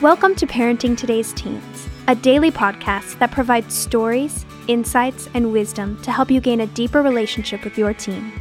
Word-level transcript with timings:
Welcome 0.00 0.34
to 0.36 0.46
Parenting 0.46 0.96
Today's 0.96 1.30
Teens, 1.34 1.86
a 2.08 2.14
daily 2.14 2.50
podcast 2.50 3.18
that 3.18 3.30
provides 3.30 3.74
stories, 3.74 4.46
insights, 4.66 5.28
and 5.34 5.52
wisdom 5.52 6.00
to 6.00 6.10
help 6.10 6.30
you 6.30 6.40
gain 6.40 6.62
a 6.62 6.66
deeper 6.68 7.02
relationship 7.02 7.62
with 7.64 7.76
your 7.76 7.92
teen. 7.92 8.32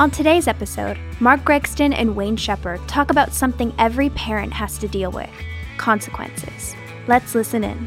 On 0.00 0.10
today's 0.10 0.48
episode, 0.48 0.98
Mark 1.20 1.42
Gregston 1.42 1.94
and 1.94 2.16
Wayne 2.16 2.36
Shepherd 2.36 2.80
talk 2.88 3.12
about 3.12 3.32
something 3.32 3.72
every 3.78 4.10
parent 4.10 4.52
has 4.52 4.78
to 4.78 4.88
deal 4.88 5.12
with 5.12 5.30
consequences. 5.78 6.74
Let's 7.06 7.36
listen 7.36 7.62
in. 7.62 7.86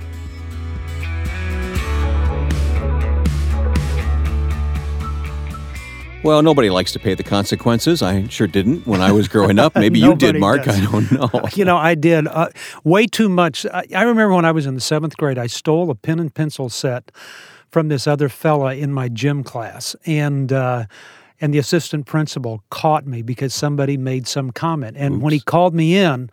Well, 6.21 6.41
nobody 6.41 6.69
likes 6.69 6.91
to 6.93 6.99
pay 6.99 7.13
the 7.13 7.23
consequences. 7.23 8.01
I 8.01 8.27
sure 8.27 8.45
didn't 8.45 8.85
when 8.85 8.99
I 9.01 9.11
was 9.13 9.29
growing 9.29 9.57
up. 9.57 9.75
Maybe 9.75 9.99
you 9.99 10.15
did, 10.15 10.37
Mark. 10.37 10.65
does. 10.65 10.77
I 10.77 10.91
don't 10.91 11.11
know. 11.11 11.29
You 11.55 11.65
know, 11.65 11.77
I 11.77 11.95
did 11.95 12.27
uh, 12.27 12.49
way 12.83 13.07
too 13.07 13.29
much. 13.29 13.65
I, 13.65 13.85
I 13.95 14.03
remember 14.03 14.35
when 14.35 14.45
I 14.45 14.51
was 14.51 14.65
in 14.65 14.75
the 14.75 14.81
seventh 14.81 15.15
grade, 15.17 15.37
I 15.37 15.47
stole 15.47 15.89
a 15.89 15.95
pen 15.95 16.19
and 16.19 16.33
pencil 16.33 16.69
set 16.69 17.11
from 17.69 17.87
this 17.87 18.05
other 18.05 18.29
fella 18.29 18.75
in 18.75 18.93
my 18.93 19.07
gym 19.09 19.43
class, 19.43 19.95
and 20.05 20.51
uh, 20.51 20.85
and 21.41 21.53
the 21.53 21.57
assistant 21.57 22.05
principal 22.05 22.63
caught 22.69 23.07
me 23.07 23.21
because 23.21 23.53
somebody 23.53 23.97
made 23.97 24.27
some 24.27 24.51
comment. 24.51 24.97
And 24.97 25.21
when 25.21 25.31
he 25.33 25.39
called 25.39 25.73
me 25.73 25.97
in, 25.97 26.29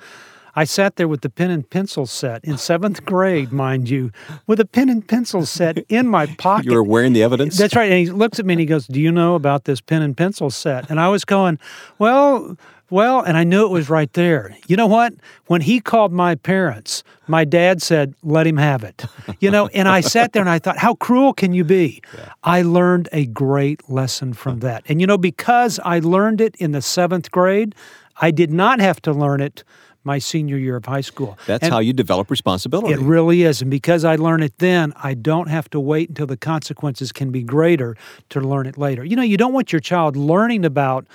I 0.58 0.64
sat 0.64 0.96
there 0.96 1.06
with 1.06 1.20
the 1.20 1.28
pen 1.28 1.50
and 1.50 1.68
pencil 1.68 2.06
set 2.06 2.42
in 2.42 2.56
seventh 2.56 3.04
grade, 3.04 3.52
mind 3.52 3.90
you, 3.90 4.10
with 4.46 4.58
a 4.58 4.64
pen 4.64 4.88
and 4.88 5.06
pencil 5.06 5.44
set 5.44 5.76
in 5.90 6.08
my 6.08 6.24
pocket. 6.38 6.64
You 6.64 6.72
were 6.72 6.82
wearing 6.82 7.12
the 7.12 7.22
evidence? 7.22 7.58
That's 7.58 7.76
right. 7.76 7.92
And 7.92 8.00
he 8.00 8.10
looks 8.10 8.38
at 8.38 8.46
me 8.46 8.54
and 8.54 8.60
he 8.60 8.66
goes, 8.66 8.86
Do 8.86 8.98
you 8.98 9.12
know 9.12 9.34
about 9.34 9.64
this 9.64 9.82
pen 9.82 10.00
and 10.00 10.16
pencil 10.16 10.48
set? 10.48 10.88
And 10.88 10.98
I 10.98 11.08
was 11.10 11.26
going, 11.26 11.58
Well, 11.98 12.56
well, 12.88 13.20
and 13.20 13.36
I 13.36 13.44
knew 13.44 13.66
it 13.66 13.70
was 13.70 13.90
right 13.90 14.10
there. 14.14 14.56
You 14.66 14.76
know 14.76 14.86
what? 14.86 15.12
When 15.46 15.60
he 15.60 15.80
called 15.80 16.12
my 16.12 16.36
parents, 16.36 17.02
my 17.26 17.44
dad 17.44 17.82
said, 17.82 18.14
Let 18.22 18.46
him 18.46 18.56
have 18.56 18.82
it. 18.82 19.04
You 19.40 19.50
know, 19.50 19.66
and 19.68 19.88
I 19.88 20.00
sat 20.00 20.32
there 20.32 20.40
and 20.40 20.48
I 20.48 20.58
thought, 20.58 20.78
How 20.78 20.94
cruel 20.94 21.34
can 21.34 21.52
you 21.52 21.64
be? 21.64 22.00
I 22.44 22.62
learned 22.62 23.10
a 23.12 23.26
great 23.26 23.90
lesson 23.90 24.32
from 24.32 24.60
that. 24.60 24.84
And 24.88 25.02
you 25.02 25.06
know, 25.06 25.18
because 25.18 25.78
I 25.84 25.98
learned 25.98 26.40
it 26.40 26.56
in 26.56 26.72
the 26.72 26.80
seventh 26.80 27.30
grade, 27.30 27.74
I 28.22 28.30
did 28.30 28.50
not 28.50 28.80
have 28.80 29.02
to 29.02 29.12
learn 29.12 29.42
it 29.42 29.62
my 30.06 30.18
senior 30.18 30.56
year 30.56 30.76
of 30.76 30.86
high 30.86 31.00
school. 31.02 31.36
That's 31.46 31.64
And- 31.64 31.72
how 31.72 31.80
you 31.80 31.92
develop 31.92 32.30
responsibility. 32.30 32.94
it 32.94 33.00
really 33.00 33.42
is. 33.42 33.60
And 33.60 33.70
because 33.70 34.04
I 34.04 34.16
learn 34.16 34.42
it 34.42 34.54
then, 34.58 34.92
I 35.02 35.12
don't 35.14 35.48
have 35.48 35.68
to 35.70 35.80
wait 35.80 36.08
until 36.08 36.26
the 36.26 36.36
consequences 36.38 37.12
can 37.12 37.30
be 37.30 37.42
greater 37.42 37.96
to 38.30 38.40
learn 38.40 38.66
it 38.66 38.78
later. 38.78 39.04
You 39.04 39.16
know, 39.16 39.22
you 39.22 39.36
don't 39.36 39.52
want 39.52 39.72
your 39.72 39.80
child 39.80 40.16
learning 40.16 40.64
about 40.64 41.06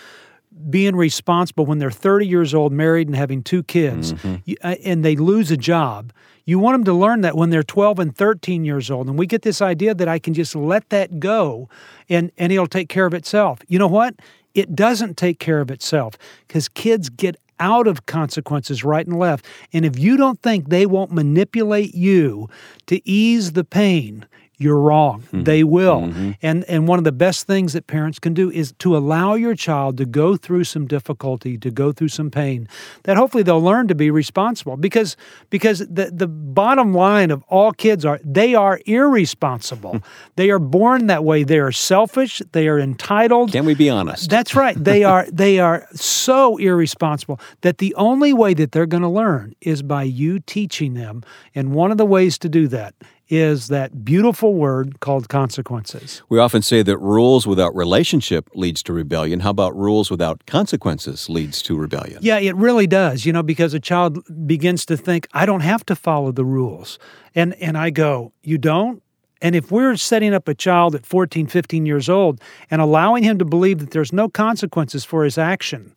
being 0.70 0.96
responsible 0.96 1.66
when 1.66 1.80
they're 1.80 1.90
30 1.90 2.28
years 2.28 2.54
old, 2.54 2.74
married, 2.74 3.08
and 3.08 3.16
having 3.16 3.42
two 3.42 3.64
kids, 3.64 4.14
you- 4.46 4.58
uh, 4.64 4.76
and 4.84 5.04
they 5.04 5.16
lose 5.16 5.50
a 5.50 5.58
job. 5.58 6.12
You 6.46 6.60
want 6.60 6.76
them 6.76 6.84
to 6.86 6.94
learn 6.94 7.22
that 7.22 7.38
when 7.38 7.52
they're 7.52 7.64
12 7.64 8.00
and 8.00 8.16
13 8.16 8.66
years 8.66 8.92
old. 8.92 9.08
And 9.08 9.18
we 9.18 9.26
get 9.28 9.44
this 9.44 9.62
idea 9.62 9.94
that 9.96 10.08
I 10.10 10.20
can 10.20 10.34
just 10.34 10.56
let 10.56 10.90
that 10.90 11.20
go 11.20 11.70
and, 12.10 12.32
and 12.38 12.52
it'll 12.52 12.68
take 12.68 12.90
care 12.90 13.06
of 13.06 13.14
itself. 13.14 13.60
You 13.68 13.80
know 13.80 13.88
what? 13.88 14.16
It 14.54 14.76
doesn't 14.76 15.16
take 15.16 15.40
care 15.40 15.62
of 15.62 15.72
itself 15.72 16.18
because 16.48 16.68
kids 16.68 17.08
get 17.10 17.38
out 17.62 17.88
of 17.88 18.06
consequences 18.08 18.84
right 18.84 19.06
and 19.06 19.18
left. 19.18 19.46
And 19.72 19.86
if 19.86 19.98
you 19.98 20.18
don't 20.18 20.42
think 20.42 20.68
they 20.68 20.86
won't 20.86 21.14
manipulate 21.14 21.96
you 21.96 22.50
to 22.88 23.08
ease 23.08 23.54
the 23.54 23.64
pain, 23.64 24.26
you're 24.62 24.80
wrong. 24.80 25.22
Mm-hmm. 25.22 25.44
They 25.44 25.64
will. 25.64 26.02
Mm-hmm. 26.02 26.32
And 26.42 26.64
and 26.66 26.88
one 26.88 27.00
of 27.00 27.06
the 27.06 27.12
best 27.12 27.48
things 27.48 27.74
that 27.74 27.88
parents 27.88 28.20
can 28.20 28.34
do 28.34 28.52
is 28.52 28.74
to 28.80 28.96
allow 28.96 29.34
your 29.34 29.56
child 29.56 29.98
to 29.98 30.06
go 30.06 30.36
through 30.38 30.66
some 30.66 30.88
difficulty, 30.88 31.58
to 31.58 31.72
go 31.72 31.92
through 31.92 32.10
some 32.10 32.30
pain, 32.30 32.68
that 33.04 33.18
hopefully 33.18 33.44
they'll 33.44 33.62
learn 33.62 33.88
to 33.88 33.96
be 33.96 34.12
responsible. 34.12 34.78
Because 34.78 35.18
because 35.50 35.80
the, 35.80 36.12
the 36.14 36.28
bottom 36.28 36.94
line 36.94 37.32
of 37.32 37.44
all 37.48 37.72
kids 37.72 38.06
are 38.06 38.20
they 38.24 38.56
are 38.56 38.80
irresponsible. 38.86 40.04
they 40.36 40.50
are 40.50 40.60
born 40.60 41.08
that 41.08 41.24
way. 41.24 41.44
They 41.44 41.60
are 41.60 41.72
selfish, 41.72 42.42
they 42.52 42.68
are 42.68 42.80
entitled. 42.80 43.52
Can 43.52 43.66
we 43.66 43.76
be 43.76 43.90
honest? 43.90 44.30
That's 44.30 44.56
right. 44.56 44.76
They 44.82 45.04
are 45.12 45.26
they 45.32 45.60
are 45.60 45.88
so 45.94 46.58
irresponsible 46.58 47.40
that 47.62 47.80
the 47.80 47.96
only 47.96 48.34
way 48.34 48.54
that 48.54 48.72
they're 48.72 48.86
going 48.86 49.04
to 49.04 49.10
learn 49.10 49.56
is 49.62 49.82
by 49.82 50.04
you 50.04 50.40
teaching 50.40 50.94
them. 50.94 51.24
And 51.56 51.74
one 51.74 51.92
of 51.92 51.98
the 51.98 52.06
ways 52.06 52.38
to 52.40 52.50
do 52.50 52.68
that 52.70 52.94
is 53.32 53.70
that 53.70 54.04
beautiful 54.04 54.54
word 54.54 55.00
called 55.00 55.30
consequences. 55.30 56.22
we 56.28 56.38
often 56.38 56.62
say 56.62 56.84
that 56.84 56.98
rules 56.98 57.48
without 57.48 57.74
relationship 57.74 58.50
leads 58.54 58.84
to 58.84 58.92
rebellion. 58.92 59.40
How 59.40 59.52
about 59.52 59.76
rules 59.76 60.12
without 60.12 60.46
consequences 60.46 61.30
leads 61.30 61.62
to 61.64 61.78
rebellion? 61.78 62.20
Yeah, 62.22 62.40
it 62.40 62.56
really 62.58 62.88
does, 62.88 63.26
you 63.26 63.32
know, 63.32 63.42
because 63.42 63.74
a 63.74 63.80
child 63.80 64.20
begins 64.46 64.86
to 64.88 64.98
think, 64.98 65.30
I 65.34 65.46
don't 65.46 65.62
have 65.62 65.86
to 65.86 65.96
follow 65.96 66.34
the 66.34 66.44
rules. 66.44 67.00
And 67.34 67.54
and 67.56 67.78
I 67.78 67.90
go, 67.90 68.34
You 68.44 68.58
don't? 68.58 69.02
And 69.42 69.56
if 69.56 69.72
we're 69.72 69.96
setting 69.96 70.34
up 70.34 70.48
a 70.48 70.54
child 70.54 70.94
at 70.94 71.06
14, 71.06 71.48
15 71.48 71.86
years 71.86 72.10
old 72.10 72.40
and 72.70 72.82
allowing 72.82 73.24
him 73.24 73.40
to 73.40 73.46
believe 73.46 73.80
that 73.80 73.92
there's 73.92 74.14
no 74.14 74.30
consequences 74.30 75.04
for 75.06 75.24
his 75.24 75.38
action, 75.38 75.94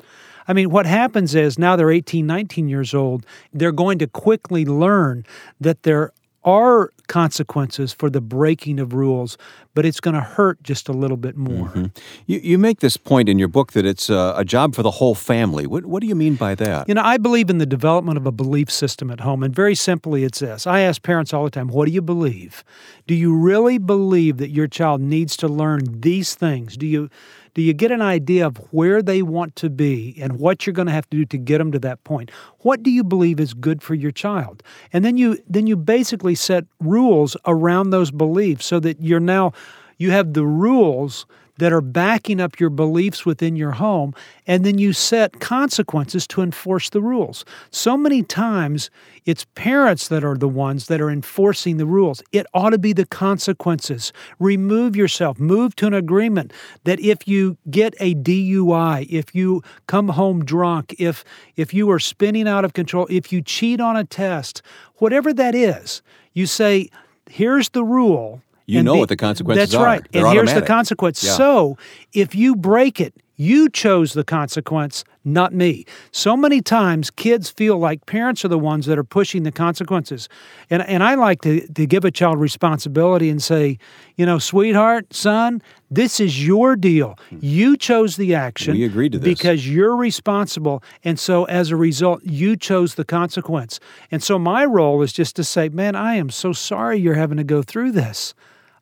I 0.47 0.53
mean, 0.53 0.71
what 0.71 0.87
happens 0.87 1.35
is 1.35 1.59
now 1.59 1.75
they're 1.75 1.91
18, 1.91 2.27
19 2.27 2.69
years 2.69 2.95
old, 2.95 3.27
they're 3.53 3.73
going 3.73 3.99
to 3.99 4.07
quickly 4.07 4.65
learn 4.65 5.27
that 5.61 5.83
there 5.83 6.13
are 6.45 6.93
consequences 7.07 7.93
for 7.93 8.11
the 8.11 8.21
breaking 8.21 8.79
of 8.79 8.93
rules, 8.93 9.37
but 9.75 9.85
it's 9.85 10.01
going 10.01 10.15
to 10.15 10.21
hurt 10.21 10.63
just 10.63 10.89
a 10.89 10.93
little 10.93 11.17
bit 11.17 11.37
more. 11.37 11.91
You, 12.27 12.41
you 12.43 12.59
make 12.59 12.81
this 12.81 12.97
point 12.97 13.29
in 13.29 13.39
your 13.39 13.49
book 13.49 13.73
that 13.73 13.85
it's 13.85 14.11
uh, 14.11 14.35
a 14.37 14.45
job 14.45 14.75
for 14.75 14.83
the 14.83 14.91
whole 14.93 15.15
family. 15.15 15.67
What, 15.67 15.87
what 15.87 16.01
do 16.01 16.07
you 16.07 16.15
mean 16.15 16.35
by 16.37 16.55
that? 16.57 16.89
You 16.89 16.95
know, 16.95 17.03
I 17.03 17.19
believe 17.19 17.51
in 17.51 17.59
the 17.59 17.67
development 17.67 18.17
of 18.17 18.27
a 18.27 18.33
belief 18.33 18.71
system 18.71 19.11
at 19.11 19.21
home. 19.21 19.43
And 19.43 19.55
very 19.55 19.75
simply, 19.75 20.25
it's 20.25 20.41
this 20.41 20.67
I 20.67 20.81
ask 20.81 21.03
parents 21.03 21.33
all 21.33 21.45
the 21.45 21.51
time, 21.51 21.69
what 21.69 21.87
do 21.87 21.93
you 21.93 22.03
believe? 22.03 22.65
Do 23.07 23.15
you 23.15 23.35
really 23.35 23.79
believe 23.79 24.39
that 24.39 24.51
your 24.51 24.67
child 24.67 25.01
needs 25.01 25.37
to 25.39 25.49
learn 25.49 26.01
these 26.01 26.35
things? 26.35 26.77
Do 26.77 26.87
you. 26.87 27.11
Do 27.55 27.63
you 27.63 27.73
get 27.73 27.93
an 27.93 28.03
idea 28.03 28.47
of 28.47 28.57
where 28.73 29.01
they 29.01 29.23
want 29.23 29.55
to 29.57 29.71
be 29.71 30.17
and 30.21 30.39
what 30.41 30.67
you're 30.67 30.75
going 30.75 30.87
to 30.87 30.93
have 30.93 31.09
to 31.11 31.17
do 31.19 31.25
to 31.27 31.39
get 31.39 31.59
them 31.59 31.71
to 31.73 31.79
that 31.81 32.03
point? 32.03 32.33
What 32.61 32.83
do 32.83 32.91
you 32.91 33.05
believe 33.05 33.39
is 33.39 33.55
good 33.55 33.81
for 33.81 33.95
your 33.95 34.11
child? 34.11 34.63
And 34.93 35.05
then 35.05 35.17
you 35.17 35.39
then 35.49 35.67
you 35.67 35.77
basically 35.77 36.35
set 36.35 36.65
rules 36.81 37.37
around 37.47 37.91
those 37.91 38.11
beliefs 38.11 38.67
so 38.67 38.81
that 38.81 39.01
you're 39.01 39.21
now 39.21 39.53
you 39.99 40.11
have 40.11 40.33
the 40.35 40.45
rules 40.45 41.27
that 41.59 41.73
are 41.73 41.81
backing 41.81 42.41
up 42.41 42.59
your 42.59 42.71
beliefs 42.71 43.25
within 43.25 43.57
your 43.57 43.73
home, 43.73 44.15
and 44.47 44.65
then 44.65 44.79
you 44.79 44.93
set 44.93 45.41
consequences 45.41 46.27
to 46.27 46.43
enforce 46.43 46.91
the 46.91 47.01
rules. 47.01 47.45
So 47.71 47.97
many 47.97 48.23
times, 48.23 48.91
it's 49.25 49.47
parents 49.55 50.09
that 50.09 50.25
are 50.25 50.37
the 50.37 50.49
ones 50.49 50.89
that 50.89 51.01
are 51.01 51.11
enforcing 51.11 51.77
the 51.77 51.87
rules. 51.87 52.23
It 52.33 52.47
ought 52.53 52.71
to 52.71 52.79
be 52.79 52.93
the 52.93 53.07
consequences. 53.07 54.13
Remove 54.39 54.97
yourself, 54.97 55.39
move 55.39 55.77
to 55.77 55.87
an 55.87 55.95
agreement 55.95 56.53
that 56.85 57.01
if 57.01 57.27
you 57.27 57.57
get 57.71 57.95
a 58.01 58.15
DUI, 58.15 59.07
if 59.09 59.35
you 59.35 59.63
come 59.87 60.09
home 60.09 60.45
drunk, 60.45 60.95
if 60.99 61.25
if 61.57 61.73
you 61.73 61.91
are 61.91 61.99
spinning 61.99 62.49
out 62.49 62.65
of 62.65 62.73
control, 62.73 63.07
if 63.09 63.33
you 63.33 63.41
cheat 63.41 63.81
on 63.81 63.97
a 63.97 64.05
test, 64.05 64.63
whatever 64.97 65.33
that 65.33 65.55
is, 65.55 66.03
you 66.33 66.47
say, 66.47 66.91
here's 67.29 67.71
the 67.71 67.85
rule. 67.85 68.43
You 68.67 68.79
and 68.79 68.87
know 68.87 68.95
the- 68.95 68.99
what 69.01 69.09
the 69.09 69.17
consequences 69.17 69.63
are. 69.63 69.67
That's 69.67 69.75
are. 69.75 69.85
right. 69.85 70.07
They're 70.13 70.27
and 70.27 70.35
here's 70.35 70.55
the 70.55 70.63
consequence. 70.63 71.23
Yeah. 71.23 71.33
So 71.33 71.77
if 72.13 72.35
you 72.35 72.57
break 72.57 73.01
it, 73.01 73.15
you 73.37 73.69
chose 73.69 74.13
the 74.13 74.23
consequence, 74.23 75.03
not 75.25 75.53
me. 75.53 75.85
So 76.13 76.37
many 76.37 76.61
times 76.61 77.11
kids 77.11 77.51
feel 77.51 77.79
like 77.79 78.07
parents 78.07 78.45
are 78.45 78.49
the 78.49 78.59
ones 78.59 78.87
that 78.87 78.97
are 78.97 79.05
pushing 79.05 79.43
the 79.43 79.51
consequences. 79.51 80.29
And, 80.71 80.83
and 80.83 81.03
I 81.03 81.17
like 81.17 81.41
to, 81.43 81.67
to 81.67 81.87
give 81.87 82.05
a 82.05 82.13
child 82.13 82.39
responsibility 82.39 83.29
and 83.31 83.43
say, 83.43 83.79
you 84.17 84.25
know, 84.25 84.39
sweetheart, 84.39 85.13
son, 85.13 85.63
this 85.91 86.21
is 86.21 86.47
your 86.47 86.77
deal. 86.77 87.19
Hmm. 87.31 87.39
You 87.41 87.77
chose 87.77 88.17
the 88.17 88.37
action. 88.37 88.75
We 88.75 88.85
agreed 88.85 89.13
to 89.13 89.19
this. 89.19 89.25
Because 89.25 89.69
you're 89.69 89.97
responsible. 89.97 90.83
And 91.03 91.19
so 91.19 91.45
as 91.47 91.71
a 91.71 91.77
result, 91.77 92.23
you 92.25 92.57
chose 92.57 92.95
the 92.95 93.05
consequence. 93.05 93.81
And 94.13 94.23
so 94.23 94.39
my 94.39 94.65
role 94.65 95.03
is 95.03 95.13
just 95.13 95.35
to 95.37 95.45
say, 95.45 95.69
man, 95.69 95.97
I 95.97 96.15
am 96.15 96.31
so 96.31 96.53
sorry 96.53 96.99
you're 96.99 97.15
having 97.15 97.39
to 97.39 97.45
go 97.45 97.63
through 97.63 97.93
this. 97.93 98.33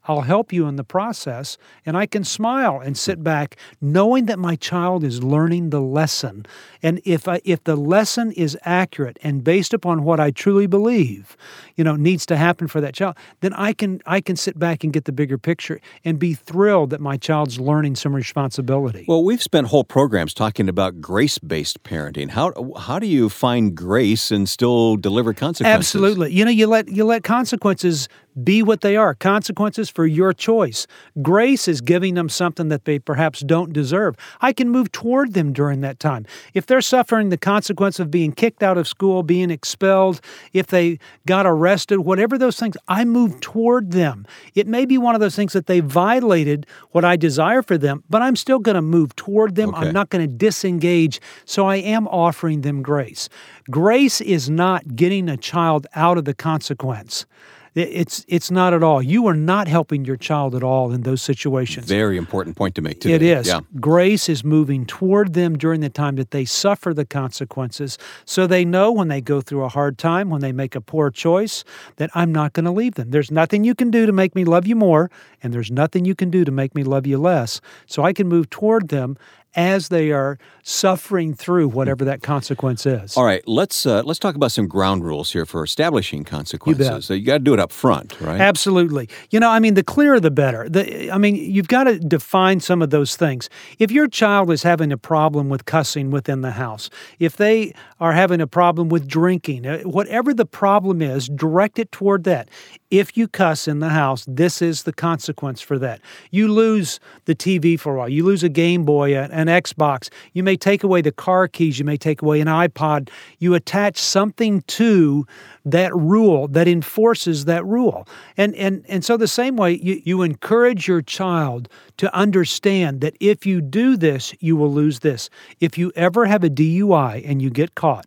I'll 0.05 0.23
help 0.23 0.53
you 0.53 0.67
in 0.67 0.77
the 0.77 0.85
process. 0.85 1.59
And 1.87 1.97
I 1.97 2.07
can 2.07 2.25
smile 2.25 2.81
and 2.81 2.97
sit 2.97 3.23
back 3.23 3.57
knowing 3.81 4.27
that 4.27 4.39
my 4.39 4.57
child 4.57 5.05
is 5.05 5.23
learning 5.23 5.71
the 5.71 5.81
lesson. 5.81 6.47
And 6.83 7.01
if, 7.05 7.29
I, 7.29 7.41
if 7.45 7.63
the 7.65 7.77
lesson 7.77 8.33
is 8.33 8.59
accurate 8.65 9.19
and 9.23 9.45
based 9.45 9.73
upon 9.73 10.03
what 10.03 10.19
I 10.19 10.31
truly 10.31 10.67
believe, 10.67 11.37
you 11.77 11.85
know, 11.85 11.97
needs 11.97 12.27
to 12.27 12.37
happen 12.37 12.67
for 12.67 12.81
that 12.81 12.95
child, 12.95 13.17
then 13.41 13.53
I 13.55 13.73
can, 13.73 14.01
I 14.07 14.21
can 14.21 14.37
sit 14.37 14.59
back 14.59 14.83
and 14.83 14.93
get 14.93 15.05
the 15.05 15.13
bigger 15.13 15.39
picture 15.39 15.81
and 16.05 16.19
be 16.19 16.35
thrilled 16.35 16.91
that 16.91 17.01
my 17.01 17.17
child's 17.17 17.61
learning 17.61 17.97
some 17.97 18.15
responsibility. 18.15 19.05
Well, 19.07 19.23
we've 19.23 19.43
spent 19.43 19.69
whole 19.69 19.85
programs 19.85 20.35
talking 20.35 20.69
about 20.69 21.01
grace 21.01 21.39
based 21.39 21.83
parenting. 21.85 22.31
How, 22.31 22.73
how 22.77 22.99
do 22.99 23.07
you 23.07 23.29
find 23.29 23.75
grace 23.77 24.31
and 24.31 24.49
still 24.49 24.97
deliver 24.97 25.33
consequences? 25.33 25.95
Absolutely. 25.95 26.33
You 26.33 26.45
know, 26.45 26.51
you 26.51 26.67
let 26.67 26.89
you 26.89 27.05
let 27.05 27.23
consequences 27.23 28.09
be 28.43 28.62
what 28.62 28.81
they 28.81 28.96
are 28.96 29.14
consequences 29.14 29.88
for 29.88 30.06
your 30.06 30.32
choice. 30.32 30.87
Grace 31.20 31.69
is 31.69 31.81
giving 31.81 32.14
them 32.14 32.29
something 32.29 32.69
that 32.69 32.84
they 32.84 32.99
perhaps 32.99 33.40
don't 33.40 33.73
deserve. 33.73 34.17
I 34.40 34.52
can 34.52 34.69
move 34.69 34.93
toward 34.93 35.34
them 35.34 35.52
during 35.52 35.81
that 35.82 35.99
time. 35.99 36.26
If 36.55 36.67
they're 36.67 36.81
suffering 36.81 37.29
the 37.29 37.37
consequence 37.37 37.99
of 37.99 38.11
being 38.11 38.32
kicked 38.32 38.62
out 38.62 38.79
of 38.79 38.88
school, 38.88 39.23
being 39.23 39.50
expelled, 39.50 40.20
if 40.52 40.69
they 40.69 40.99
got 41.26 41.46
arrested, 41.46 42.00
whatever 42.00 42.38
those 42.38 42.58
things, 42.58 42.76
I 42.88 43.05
move 43.05 43.40
toward 43.40 43.93
them. 43.93 44.26
It 44.55 44.67
may 44.67 44.87
be 44.87 44.99
one 44.99 45.14
of 45.14 45.20
those 45.20 45.37
things 45.37 45.52
that 45.52 45.67
they 45.67 45.81
violated 45.81 46.67
what 46.90 47.05
I 47.05 47.17
desire 47.17 47.62
for 47.62 47.79
them, 47.79 48.05
but 48.08 48.23
I'm 48.23 48.37
still 48.37 48.58
going 48.58 48.76
to 48.76 48.82
move 48.82 49.14
toward 49.17 49.55
them. 49.55 49.70
Okay. 49.70 49.87
I'm 49.87 49.93
not 49.93 50.11
going 50.11 50.26
to 50.26 50.32
disengage. 50.32 51.20
So 51.44 51.67
I 51.67 51.76
am 51.76 52.06
offering 52.08 52.62
them 52.62 52.82
grace. 52.82 53.29
Grace 53.70 54.20
is 54.20 54.50
not 54.50 54.97
getting 54.97 55.29
a 55.29 55.37
child 55.37 55.87
out 55.94 56.19
of 56.19 56.25
the 56.25 56.35
consequence. 56.35 57.26
It's 57.75 58.23
it's 58.29 58.50
not 58.50 58.75
at 58.75 58.82
all. 58.82 59.03
You 59.03 59.26
are 59.29 59.35
not 59.35 59.67
helping 59.67 60.05
your 60.05 60.19
child 60.19 60.55
at 60.55 60.62
all 60.62 60.93
in 60.93 61.05
those 61.05 61.23
situations. 61.23 61.87
Very 61.87 62.19
important 62.19 62.55
point 62.55 62.75
to 62.75 62.82
make 62.82 63.00
today. 63.00 63.14
It 63.14 63.23
is. 63.23 63.47
Yeah. 63.47 63.61
Grace 63.81 64.29
is 64.29 64.44
moving 64.44 64.85
toward 64.85 65.32
them 65.32 65.56
during 65.56 65.81
the 65.81 65.88
time 65.88 66.17
that 66.17 66.32
they 66.32 66.44
suffer 66.44 66.93
the 66.93 67.06
consequences. 67.06 67.97
So 68.26 68.47
they 68.47 68.67
know 68.67 68.93
when 68.93 69.09
they 69.09 69.23
go 69.23 69.41
through 69.41 69.65
a 69.65 69.70
hard 69.70 69.97
time, 69.97 70.29
when 70.29 70.43
they 70.43 70.53
make 70.53 70.75
a 70.75 70.82
poor 70.82 71.11
choice, 71.11 71.65
that 71.97 72.11
I'm 72.15 72.31
not 72.31 72.53
going 72.53 72.67
to 72.67 72.70
leave 72.70 72.97
them. 72.97 73.11
There's 73.11 73.31
nothing 73.31 73.65
you 73.65 73.75
can 73.75 73.91
do 73.91 74.05
to 74.05 74.12
make 74.12 74.35
me 74.35 74.44
love 74.44 74.67
you 74.67 74.76
more, 74.76 75.11
and 75.43 75.55
there's 75.55 75.70
nothing 75.70 76.05
you 76.05 76.15
can 76.15 76.29
do 76.29 76.44
to 76.44 76.53
make 76.53 76.75
me 76.75 76.85
love 76.85 77.06
you 77.06 77.17
less. 77.17 77.62
So 77.87 78.03
I 78.03 78.12
can 78.12 78.29
move 78.29 78.50
toward 78.50 78.88
them 78.88 79.17
as 79.55 79.89
they 79.89 80.11
are 80.11 80.39
suffering 80.63 81.35
through 81.35 81.69
whatever 81.69 82.05
that 82.05 82.23
consequence 82.23 82.87
is. 82.87 83.17
All 83.17 83.25
right, 83.25 83.47
let's 83.47 83.85
uh, 83.85 84.03
let's 84.05 84.19
talk 84.19 84.35
about 84.35 84.53
some 84.53 84.67
ground 84.67 85.05
rules 85.05 85.33
here 85.33 85.45
for 85.45 85.63
establishing 85.65 86.25
consequences. 86.25 87.05
So 87.05 87.15
you 87.15 87.27
got 87.27 87.35
to 87.35 87.39
do 87.45 87.53
it 87.53 87.61
up 87.61 87.73
front, 87.73 88.21
right? 88.21 88.41
Absolutely. 88.41 89.09
You 89.31 89.41
know, 89.41 89.51
I 89.51 89.59
mean, 89.59 89.75
the 89.75 89.83
clearer 89.83 90.21
the 90.21 90.31
better. 90.31 90.69
The, 90.69 91.11
I 91.11 91.19
mean, 91.19 91.37
you've 91.37 91.69
got 91.69 91.85
to 91.85 91.99
define 91.99 92.61
some 92.61 92.81
of 92.81 92.91
those 92.91 93.17
things. 93.17 93.51
If 93.79 93.91
your 93.91 94.09
child 94.09 94.51
is 94.51 94.63
having 94.63 94.93
a 94.93 94.99
problem 94.99 95.49
with 95.49 95.65
cussing 95.65 96.11
within 96.11 96.43
the 96.43 96.53
house, 96.53 96.89
if 97.19 97.37
they 97.37 97.75
are 98.01 98.13
having 98.13 98.41
a 98.41 98.47
problem 98.47 98.89
with 98.89 99.07
drinking, 99.07 99.67
uh, 99.67 99.81
whatever 99.81 100.33
the 100.33 100.47
problem 100.47 101.03
is, 101.03 101.29
direct 101.29 101.79
it 101.79 101.93
toward 101.93 102.25
that. 102.25 102.49
If 102.93 103.17
you 103.17 103.27
cuss 103.27 103.67
in 103.67 103.79
the 103.79 103.89
house, 103.89 104.27
this 104.29 104.61
is 104.61 104.83
the 104.83 104.93
consequence 104.93 105.62
for 105.62 105.79
that. 105.79 106.03
You 106.31 106.47
lose 106.53 107.00
the 107.25 107.35
TV 107.35 107.81
for 107.81 107.94
a 107.94 107.99
while. 108.00 108.09
You 108.11 108.23
lose 108.23 108.43
a 108.43 108.50
Game 108.50 108.85
Boy, 108.85 109.17
an 109.17 109.47
Xbox. 109.47 110.11
You 110.35 110.43
may 110.43 110.59
take 110.59 110.85
away 110.85 111.00
the 111.00 111.11
car 111.11 111.49
keys. 111.49 111.79
You 111.79 111.87
may 111.87 111.97
take 111.97 112.21
away 112.21 112.43
an 112.43 112.49
iPod. 112.49 113.09
You 113.39 113.55
attach 113.55 113.97
something 113.97 114.61
to 114.67 115.27
that 115.65 115.97
rule 115.97 116.49
that 116.49 116.69
enforces 116.69 117.47
that 117.47 117.65
rule. 117.65 118.06
And 118.37 118.55
and 118.56 118.85
and 118.91 119.03
so 119.03 119.17
the 119.17 119.27
same 119.27 119.56
way 119.56 119.81
you, 119.83 120.03
you 120.05 120.21
encourage 120.21 120.87
your 120.87 121.00
child 121.00 121.71
to 121.97 122.15
understand 122.15 123.00
that 123.00 123.17
if 123.21 123.47
you 123.47 123.62
do 123.62 123.97
this, 123.97 124.35
you 124.41 124.55
will 124.55 124.71
lose 124.71 124.99
this. 124.99 125.31
If 125.61 125.79
you 125.79 125.93
ever 125.97 126.27
have 126.27 126.44
a 126.44 126.50
DUI 126.50 127.23
and 127.25 127.41
you 127.41 127.49
get 127.49 127.75
caught, 127.75 128.05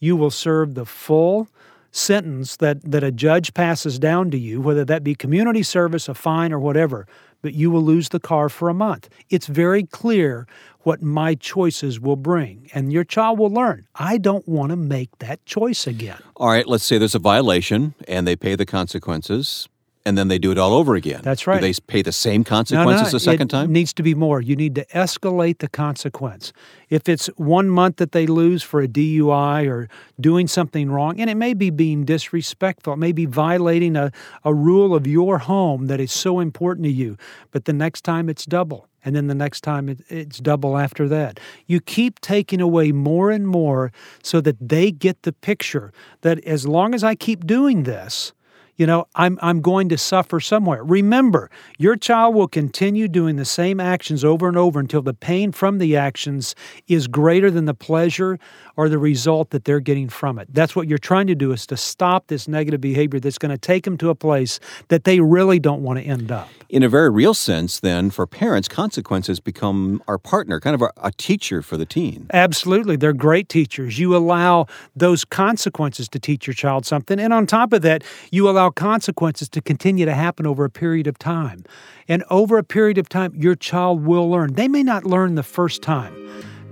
you 0.00 0.16
will 0.16 0.32
serve 0.32 0.74
the 0.74 0.86
full 0.86 1.46
sentence 1.94 2.56
that, 2.56 2.82
that 2.82 3.04
a 3.04 3.12
judge 3.12 3.54
passes 3.54 3.98
down 3.98 4.30
to 4.32 4.38
you, 4.38 4.60
whether 4.60 4.84
that 4.84 5.04
be 5.04 5.14
community 5.14 5.62
service, 5.62 6.08
a 6.08 6.14
fine, 6.14 6.52
or 6.52 6.58
whatever, 6.58 7.06
but 7.40 7.54
you 7.54 7.70
will 7.70 7.82
lose 7.82 8.08
the 8.08 8.18
car 8.18 8.48
for 8.48 8.68
a 8.68 8.74
month. 8.74 9.08
It's 9.30 9.46
very 9.46 9.84
clear 9.84 10.46
what 10.80 11.02
my 11.02 11.34
choices 11.34 12.00
will 12.00 12.16
bring. 12.16 12.68
And 12.74 12.92
your 12.92 13.04
child 13.04 13.38
will 13.38 13.50
learn, 13.50 13.86
I 13.94 14.18
don't 14.18 14.46
want 14.48 14.70
to 14.70 14.76
make 14.76 15.18
that 15.18 15.44
choice 15.46 15.86
again. 15.86 16.18
All 16.36 16.48
right, 16.48 16.66
let's 16.66 16.84
say 16.84 16.98
there's 16.98 17.14
a 17.14 17.20
violation 17.20 17.94
and 18.08 18.26
they 18.26 18.36
pay 18.36 18.56
the 18.56 18.66
consequences. 18.66 19.68
And 20.06 20.18
then 20.18 20.28
they 20.28 20.38
do 20.38 20.50
it 20.52 20.58
all 20.58 20.74
over 20.74 20.94
again. 20.94 21.20
That's 21.22 21.46
right. 21.46 21.60
Do 21.60 21.72
they 21.72 21.80
pay 21.86 22.02
the 22.02 22.12
same 22.12 22.44
consequences 22.44 23.00
no, 23.00 23.06
no, 23.06 23.10
the 23.10 23.20
second 23.20 23.48
it 23.48 23.56
time? 23.56 23.72
needs 23.72 23.94
to 23.94 24.02
be 24.02 24.14
more. 24.14 24.40
You 24.40 24.54
need 24.54 24.74
to 24.74 24.84
escalate 24.86 25.58
the 25.58 25.68
consequence. 25.68 26.52
If 26.90 27.08
it's 27.08 27.28
one 27.36 27.70
month 27.70 27.96
that 27.96 28.12
they 28.12 28.26
lose 28.26 28.62
for 28.62 28.82
a 28.82 28.88
DUI 28.88 29.66
or 29.66 29.88
doing 30.20 30.46
something 30.46 30.90
wrong, 30.90 31.18
and 31.20 31.30
it 31.30 31.36
may 31.36 31.54
be 31.54 31.70
being 31.70 32.04
disrespectful, 32.04 32.92
it 32.92 32.98
may 32.98 33.12
be 33.12 33.24
violating 33.24 33.96
a, 33.96 34.12
a 34.44 34.52
rule 34.52 34.94
of 34.94 35.06
your 35.06 35.38
home 35.38 35.86
that 35.86 36.00
is 36.00 36.12
so 36.12 36.38
important 36.38 36.84
to 36.84 36.92
you, 36.92 37.16
but 37.50 37.64
the 37.64 37.72
next 37.72 38.02
time 38.02 38.28
it's 38.28 38.44
double. 38.44 38.88
And 39.04 39.14
then 39.14 39.26
the 39.26 39.34
next 39.34 39.60
time 39.62 39.88
it, 39.88 40.00
it's 40.08 40.38
double 40.38 40.78
after 40.78 41.08
that. 41.08 41.38
You 41.66 41.80
keep 41.80 42.20
taking 42.20 42.60
away 42.60 42.92
more 42.92 43.30
and 43.30 43.46
more 43.46 43.92
so 44.22 44.40
that 44.40 44.56
they 44.60 44.90
get 44.90 45.22
the 45.22 45.32
picture 45.32 45.92
that 46.22 46.42
as 46.44 46.66
long 46.66 46.94
as 46.94 47.04
I 47.04 47.14
keep 47.14 47.46
doing 47.46 47.82
this, 47.84 48.32
you 48.76 48.86
know, 48.86 49.06
I'm, 49.14 49.38
I'm 49.42 49.60
going 49.60 49.88
to 49.90 49.98
suffer 49.98 50.40
somewhere. 50.40 50.82
Remember, 50.82 51.50
your 51.78 51.96
child 51.96 52.34
will 52.34 52.48
continue 52.48 53.08
doing 53.08 53.36
the 53.36 53.44
same 53.44 53.80
actions 53.80 54.24
over 54.24 54.48
and 54.48 54.56
over 54.56 54.80
until 54.80 55.02
the 55.02 55.14
pain 55.14 55.52
from 55.52 55.78
the 55.78 55.96
actions 55.96 56.54
is 56.88 57.06
greater 57.06 57.50
than 57.50 57.66
the 57.66 57.74
pleasure 57.74 58.38
or 58.76 58.88
the 58.88 58.98
result 58.98 59.50
that 59.50 59.64
they're 59.64 59.80
getting 59.80 60.08
from 60.08 60.38
it. 60.38 60.48
That's 60.52 60.74
what 60.74 60.88
you're 60.88 60.98
trying 60.98 61.28
to 61.28 61.34
do 61.34 61.52
is 61.52 61.66
to 61.66 61.76
stop 61.76 62.26
this 62.26 62.48
negative 62.48 62.80
behavior 62.80 63.20
that's 63.20 63.38
going 63.38 63.50
to 63.50 63.58
take 63.58 63.84
them 63.84 63.96
to 63.98 64.10
a 64.10 64.14
place 64.14 64.58
that 64.88 65.04
they 65.04 65.20
really 65.20 65.60
don't 65.60 65.82
want 65.82 65.98
to 66.00 66.04
end 66.04 66.32
up. 66.32 66.48
In 66.68 66.82
a 66.82 66.88
very 66.88 67.10
real 67.10 67.34
sense, 67.34 67.78
then, 67.78 68.10
for 68.10 68.26
parents, 68.26 68.66
consequences 68.66 69.38
become 69.38 70.02
our 70.08 70.18
partner, 70.18 70.58
kind 70.58 70.74
of 70.74 70.82
a, 70.82 70.90
a 70.96 71.12
teacher 71.12 71.62
for 71.62 71.76
the 71.76 71.86
teen. 71.86 72.26
Absolutely. 72.32 72.96
They're 72.96 73.12
great 73.12 73.48
teachers. 73.48 73.98
You 73.98 74.16
allow 74.16 74.66
those 74.96 75.24
consequences 75.24 76.08
to 76.08 76.18
teach 76.18 76.46
your 76.46 76.54
child 76.54 76.84
something. 76.84 77.20
And 77.20 77.32
on 77.32 77.46
top 77.46 77.72
of 77.72 77.82
that, 77.82 78.02
you 78.32 78.48
allow 78.48 78.63
consequences 78.70 79.48
to 79.50 79.60
continue 79.60 80.04
to 80.04 80.14
happen 80.14 80.46
over 80.46 80.64
a 80.64 80.70
period 80.70 81.06
of 81.06 81.18
time. 81.18 81.64
And 82.08 82.24
over 82.30 82.58
a 82.58 82.64
period 82.64 82.98
of 82.98 83.08
time, 83.08 83.34
your 83.34 83.54
child 83.54 84.04
will 84.04 84.30
learn. 84.30 84.54
They 84.54 84.68
may 84.68 84.82
not 84.82 85.04
learn 85.04 85.34
the 85.34 85.42
first 85.42 85.82
time. 85.82 86.14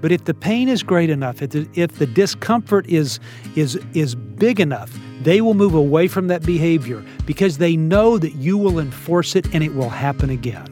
But 0.00 0.10
if 0.10 0.24
the 0.24 0.34
pain 0.34 0.68
is 0.68 0.82
great 0.82 1.10
enough, 1.10 1.42
if 1.42 1.50
the, 1.50 1.68
if 1.74 1.98
the 1.98 2.06
discomfort 2.06 2.86
is, 2.88 3.20
is, 3.54 3.76
is 3.94 4.16
big 4.16 4.58
enough, 4.58 4.92
they 5.22 5.40
will 5.40 5.54
move 5.54 5.74
away 5.74 6.08
from 6.08 6.26
that 6.26 6.44
behavior 6.44 7.04
because 7.24 7.58
they 7.58 7.76
know 7.76 8.18
that 8.18 8.34
you 8.34 8.58
will 8.58 8.80
enforce 8.80 9.36
it 9.36 9.54
and 9.54 9.62
it 9.62 9.74
will 9.74 9.90
happen 9.90 10.28
again. 10.28 10.66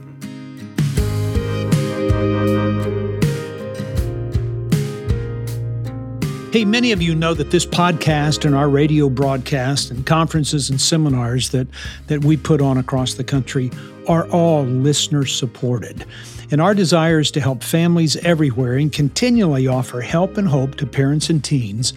Hey, 6.53 6.65
many 6.65 6.91
of 6.91 7.01
you 7.01 7.15
know 7.15 7.33
that 7.35 7.53
this 7.53 7.65
podcast 7.65 8.45
and 8.45 8.57
our 8.57 8.69
radio 8.69 9.09
broadcast 9.09 9.93
and 9.93 10.05
conferences 10.05 10.69
and 10.69 10.81
seminars 10.81 11.51
that, 11.51 11.69
that 12.09 12.25
we 12.25 12.37
put 12.37 12.61
on 12.61 12.77
across 12.77 13.15
the 13.15 13.23
country 13.23 13.71
are 14.09 14.29
all 14.31 14.65
listener 14.65 15.27
supported. 15.27 16.05
And 16.51 16.61
our 16.61 16.75
desire 16.75 17.21
is 17.21 17.31
to 17.33 17.41
help 17.41 17.63
families 17.63 18.17
everywhere 18.17 18.75
and 18.75 18.93
continually 18.93 19.69
offer 19.69 20.01
help 20.01 20.37
and 20.39 20.49
hope 20.49 20.75
to 20.79 20.87
parents 20.87 21.31
and 21.31 21.45
teens 21.45 21.93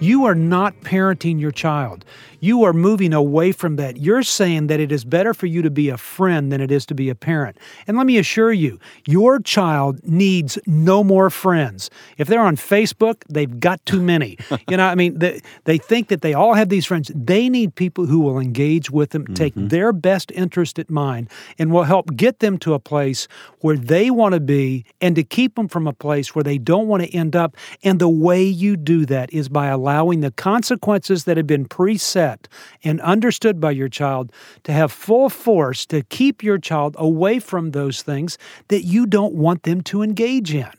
you 0.00 0.24
are 0.24 0.34
not 0.34 0.80
parenting 0.80 1.38
your 1.38 1.50
child. 1.50 2.04
You 2.40 2.64
are 2.64 2.72
moving 2.72 3.12
away 3.12 3.52
from 3.52 3.76
that. 3.76 3.98
You're 3.98 4.22
saying 4.22 4.68
that 4.68 4.80
it 4.80 4.90
is 4.90 5.04
better 5.04 5.34
for 5.34 5.44
you 5.44 5.60
to 5.60 5.70
be 5.70 5.90
a 5.90 5.98
friend 5.98 6.50
than 6.50 6.62
it 6.62 6.70
is 6.70 6.86
to 6.86 6.94
be 6.94 7.10
a 7.10 7.14
parent. 7.14 7.58
And 7.86 7.98
let 7.98 8.06
me 8.06 8.16
assure 8.16 8.52
you, 8.52 8.80
your 9.06 9.40
child 9.40 10.02
needs 10.08 10.58
no 10.66 11.04
more 11.04 11.28
friends. 11.28 11.90
If 12.16 12.28
they're 12.28 12.40
on 12.40 12.56
Facebook, 12.56 13.22
they've 13.28 13.60
got 13.60 13.84
too 13.84 14.00
many. 14.00 14.38
you 14.70 14.78
know, 14.78 14.86
I 14.86 14.94
mean, 14.94 15.18
they, 15.18 15.40
they 15.64 15.76
think 15.76 16.08
that 16.08 16.22
they 16.22 16.32
all 16.32 16.54
have 16.54 16.70
these 16.70 16.86
friends. 16.86 17.10
They 17.14 17.50
need 17.50 17.74
people 17.74 18.06
who 18.06 18.20
will 18.20 18.38
engage 18.38 18.90
with 18.90 19.10
them, 19.10 19.26
take 19.34 19.54
mm-hmm. 19.54 19.68
their 19.68 19.92
best 19.92 20.32
interest 20.32 20.78
at 20.78 20.88
mind, 20.88 21.28
and 21.58 21.70
will 21.70 21.84
help 21.84 22.16
get 22.16 22.38
them 22.38 22.56
to 22.58 22.72
a 22.72 22.78
place 22.78 23.28
where 23.60 23.76
they 23.76 24.10
want 24.10 24.32
to 24.32 24.40
be 24.40 24.86
and 25.02 25.14
to 25.16 25.22
keep 25.22 25.56
them 25.56 25.68
from 25.68 25.86
a 25.86 25.92
place 25.92 26.34
where 26.34 26.42
they 26.42 26.56
don't 26.56 26.88
want 26.88 27.02
to 27.02 27.14
end 27.14 27.36
up. 27.36 27.54
And 27.84 28.00
the 28.00 28.08
way 28.08 28.42
you 28.42 28.78
do 28.78 29.04
that 29.06 29.30
is 29.34 29.50
by 29.50 29.66
allowing 29.66 29.89
allowing 29.90 30.20
the 30.20 30.30
consequences 30.30 31.24
that 31.24 31.36
have 31.36 31.48
been 31.48 31.66
preset 31.66 32.46
and 32.84 33.00
understood 33.00 33.60
by 33.60 33.72
your 33.72 33.88
child 33.88 34.30
to 34.62 34.72
have 34.72 34.92
full 34.92 35.28
force 35.28 35.84
to 35.84 36.02
keep 36.04 36.44
your 36.44 36.58
child 36.58 36.94
away 36.96 37.40
from 37.40 37.72
those 37.72 38.00
things 38.00 38.38
that 38.68 38.82
you 38.82 39.04
don't 39.04 39.34
want 39.34 39.64
them 39.64 39.80
to 39.80 40.00
engage 40.00 40.54
in. 40.54 40.70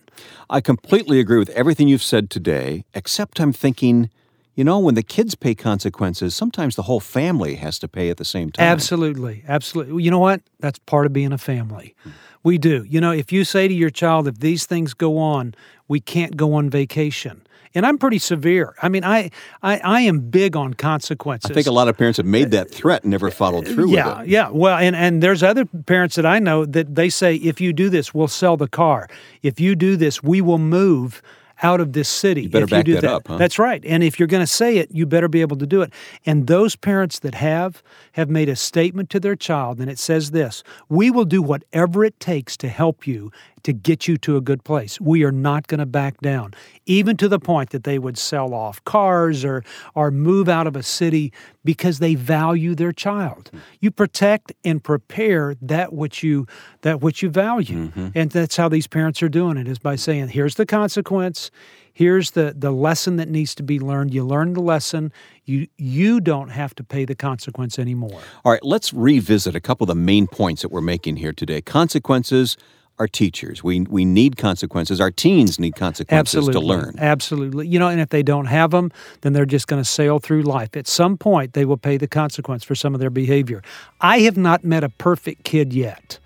I 0.50 0.62
completely 0.62 1.20
agree 1.20 1.40
with 1.40 1.50
everything 1.50 1.90
you've 1.90 2.02
said 2.02 2.30
today, 2.30 2.86
except 2.94 3.42
I'm 3.42 3.52
thinking, 3.52 4.10
you 4.56 4.64
know, 4.64 4.80
when 4.80 4.96
the 4.96 5.04
kids 5.04 5.36
pay 5.36 5.56
consequences, 5.56 6.36
sometimes 6.36 6.76
the 6.76 6.84
whole 6.84 7.00
family 7.00 7.56
has 7.56 7.80
to 7.80 7.88
pay 7.88 8.10
at 8.10 8.18
the 8.18 8.26
same 8.26 8.52
time. 8.52 8.66
Absolutely. 8.66 9.44
Absolutely. 9.48 10.04
You 10.04 10.12
know 10.12 10.20
what? 10.20 10.42
That's 10.60 10.80
part 10.80 11.06
of 11.06 11.14
being 11.14 11.32
a 11.32 11.38
family. 11.38 11.96
We 12.44 12.58
do. 12.58 12.84
You 12.84 13.00
know, 13.00 13.12
if 13.12 13.32
you 13.32 13.46
say 13.46 13.68
to 13.68 13.74
your 13.74 13.90
child, 13.90 14.28
if 14.28 14.40
these 14.40 14.66
things 14.66 14.94
go 14.94 15.18
on, 15.18 15.56
we 15.88 16.00
can't 16.00 16.36
go 16.36 16.54
on 16.54 16.70
vacation. 16.70 17.46
And 17.74 17.86
I'm 17.86 17.98
pretty 17.98 18.20
severe. 18.20 18.76
I 18.82 18.90
mean, 18.90 19.06
I, 19.06 19.32
I, 19.64 19.80
I 19.80 20.02
am 20.02 20.20
big 20.20 20.58
on 20.58 20.74
consequences. 20.74 21.50
I 21.50 21.54
think 21.54 21.68
a 21.68 21.72
lot 21.72 21.88
of 21.88 21.98
parents 21.98 22.18
have 22.18 22.26
made 22.26 22.52
that 22.52 22.70
threat 22.70 23.04
and 23.04 23.12
never 23.12 23.28
uh, 23.28 23.32
followed 23.32 23.66
through 23.66 23.92
yeah, 23.92 24.20
with 24.20 24.28
it. 24.28 24.30
Yeah, 24.30 24.50
Well, 24.50 24.78
and, 24.78 24.96
and 24.96 25.24
there's 25.24 25.42
other 25.42 25.66
parents 25.66 26.16
that 26.16 26.26
I 26.26 26.40
know 26.40 26.66
that 26.66 26.96
they 26.96 27.10
say, 27.10 27.36
if 27.36 27.62
you 27.62 27.72
do 27.72 27.90
this, 27.90 28.14
we'll 28.14 28.28
sell 28.28 28.58
the 28.58 28.68
car. 28.68 29.08
If 29.42 29.62
you 29.62 29.76
do 29.76 29.96
this, 29.96 30.22
we 30.22 30.42
will 30.42 30.58
move 30.58 31.22
out 31.64 31.80
of 31.80 31.94
this 31.94 32.10
city. 32.10 32.44
You 32.44 32.50
better 32.50 32.64
if 32.64 32.70
back 32.70 32.88
you 32.88 32.96
do 32.96 33.02
that 33.02 33.12
up, 33.12 33.28
huh? 33.28 33.38
That's 33.38 33.60
right. 33.60 33.84
And 33.86 34.04
if 34.04 34.20
you're 34.20 34.28
going 34.28 34.44
to 34.44 34.52
say 34.52 34.78
it, 34.78 34.92
you 34.92 35.06
better 35.06 35.28
be 35.28 35.42
able 35.42 35.58
to 35.58 35.68
do 35.68 35.82
it. 35.82 35.94
And 36.26 36.48
those 36.48 36.76
parents 36.76 37.20
that 37.20 37.36
have 37.36 37.84
have 38.14 38.30
made 38.30 38.50
a 38.50 38.56
statement 38.56 39.10
to 39.12 39.20
their 39.20 39.36
child, 39.36 39.80
and 39.80 39.90
it 39.90 40.00
says 40.00 40.32
this: 40.32 40.64
"We 40.90 41.12
will 41.12 41.26
do 41.26 41.42
whatever 41.42 42.04
it 42.04 42.20
takes 42.20 42.58
to 42.58 42.68
help 42.68 43.08
you 43.08 43.32
to 43.64 43.74
get 43.74 44.08
you 44.08 44.18
to 44.18 44.38
a 44.38 44.42
good 44.42 44.64
place. 44.64 45.00
We 45.00 45.24
are 45.24 45.32
not 45.32 45.68
going 45.68 45.80
to 45.80 45.86
back 45.86 46.20
down, 46.22 46.54
even 46.86 47.18
to 47.18 47.28
the 47.28 47.40
point 47.40 47.72
that 47.72 47.84
they 47.84 48.00
would 48.00 48.18
sell 48.18 48.54
off 48.54 48.84
cars 48.84 49.44
or 49.46 49.64
or 49.96 50.12
move 50.12 50.50
out 50.50 50.68
of 50.68 50.76
a 50.76 50.84
city 50.84 51.32
because 51.64 52.00
they 52.00 52.16
value 52.16 52.76
their 52.76 52.92
child. 52.92 53.50
Hmm. 53.52 53.60
You 53.80 53.92
protect 53.92 54.54
and 54.64 54.84
prepare 54.84 55.56
that 55.62 55.94
which 55.94 56.24
you 56.24 56.48
that 56.82 57.02
which 57.02 57.22
you 57.22 57.30
value, 57.30 57.88
mm-hmm. 57.88 58.10
and 58.16 58.32
that's 58.32 58.58
how 58.58 58.70
these 58.70 58.88
parents 58.88 59.22
are 59.22 59.30
doing 59.30 59.58
it 59.58 59.68
is 59.68 59.80
by 59.80 59.96
saying, 59.96 60.30
"Here's 60.30 60.56
the 60.56 60.66
consequence." 60.66 61.52
Here's 61.94 62.32
the, 62.32 62.54
the 62.58 62.72
lesson 62.72 63.18
that 63.18 63.30
needs 63.30 63.54
to 63.56 63.64
be 63.64 63.80
learned. 63.80 64.14
You 64.14 64.24
learn 64.24 64.54
the 64.54 64.62
lesson. 64.62 65.12
You 65.46 65.68
you 65.78 66.22
don't 66.22 66.50
have 66.50 66.74
to 66.76 66.84
pay 66.84 67.06
the 67.06 67.16
consequence 67.16 67.78
anymore. 67.78 68.22
All 68.46 68.52
right, 68.52 68.64
let's 68.64 68.94
revisit 68.94 69.56
a 69.56 69.60
couple 69.60 69.84
of 69.84 69.90
the 69.90 70.02
main 70.02 70.28
points 70.28 70.62
that 70.62 70.70
we're 70.70 70.82
making 70.82 71.18
here 71.18 71.34
today. 71.34 71.62
Consequences 71.62 72.56
are 73.02 73.08
teachers. 73.08 73.64
We 73.64 73.82
we 73.82 74.06
need 74.06 74.38
consequences. 74.38 75.02
Our 75.02 75.10
teens 75.10 75.58
need 75.58 75.76
consequences 75.76 76.36
Absolutely. 76.36 76.62
to 76.62 76.68
learn. 76.68 76.96
Absolutely. 77.00 77.68
You 77.68 77.80
know, 77.80 77.88
and 77.88 78.00
if 78.00 78.10
they 78.10 78.22
don't 78.22 78.46
have 78.46 78.70
them, 78.70 78.92
then 79.22 79.34
they're 79.34 79.48
just 79.48 79.68
going 79.68 79.82
to 79.82 79.90
sail 79.90 80.20
through 80.20 80.44
life. 80.44 80.78
At 80.78 80.88
some 80.88 81.18
point, 81.18 81.54
they 81.54 81.66
will 81.66 81.78
pay 81.78 81.98
the 81.98 82.08
consequence 82.08 82.64
for 82.64 82.76
some 82.76 82.94
of 82.94 83.00
their 83.00 83.10
behavior. 83.10 83.64
I 84.00 84.20
have 84.20 84.38
not 84.38 84.64
met 84.64 84.84
a 84.84 84.90
perfect 84.90 85.44
kid 85.44 85.74
yet. 85.74 86.20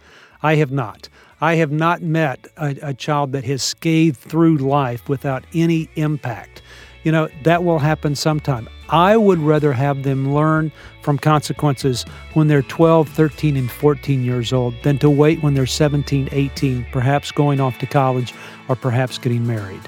I 0.44 0.56
have 0.56 0.72
not. 0.72 1.08
I 1.40 1.56
have 1.56 1.72
not 1.72 2.02
met 2.02 2.48
a, 2.58 2.76
a 2.82 2.94
child 2.94 3.32
that 3.32 3.46
has 3.46 3.64
scathed 3.64 4.18
through 4.18 4.58
life 4.58 5.08
without 5.08 5.46
any 5.54 5.90
impact. 5.96 6.62
You 7.06 7.12
know, 7.12 7.30
that 7.44 7.64
will 7.64 7.78
happen 7.78 8.16
sometime. 8.16 8.68
I 8.90 9.16
would 9.16 9.38
rather 9.38 9.72
have 9.74 10.02
them 10.02 10.34
learn 10.34 10.72
from 11.04 11.20
consequences 11.20 12.04
when 12.34 12.48
they're 12.48 12.64
12, 12.64 13.08
13, 13.10 13.56
and 13.58 13.70
14 13.70 14.24
years 14.24 14.52
old 14.52 14.74
than 14.82 14.98
to 14.98 15.10
wait 15.10 15.44
when 15.44 15.54
they're 15.54 15.68
17, 15.68 16.30
18, 16.32 16.88
perhaps 16.92 17.32
going 17.32 17.60
off 17.62 17.78
to 17.78 17.86
college 17.86 18.34
or 18.68 18.76
perhaps 18.76 19.20
getting 19.20 19.46
married. 19.46 19.82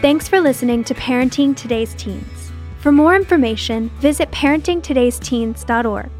Thanks 0.00 0.26
for 0.26 0.40
listening 0.40 0.84
to 0.84 0.94
Parenting 0.94 1.54
Today's 1.54 1.92
Teens. 1.92 2.50
For 2.78 2.90
more 2.90 3.14
information, 3.14 3.90
visit 4.00 4.30
parentingtodaysteens.org. 4.30 6.19